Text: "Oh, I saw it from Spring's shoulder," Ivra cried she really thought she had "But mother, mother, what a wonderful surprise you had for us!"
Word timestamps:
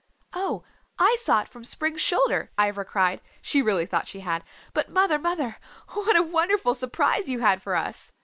"Oh, 0.33 0.63
I 0.97 1.15
saw 1.19 1.41
it 1.41 1.47
from 1.47 1.63
Spring's 1.63 2.01
shoulder," 2.01 2.49
Ivra 2.59 2.83
cried 2.85 3.21
she 3.39 3.61
really 3.61 3.85
thought 3.85 4.07
she 4.07 4.21
had 4.21 4.43
"But 4.73 4.89
mother, 4.89 5.19
mother, 5.19 5.57
what 5.89 6.15
a 6.17 6.23
wonderful 6.23 6.73
surprise 6.73 7.29
you 7.29 7.41
had 7.41 7.61
for 7.61 7.75
us!" 7.75 8.11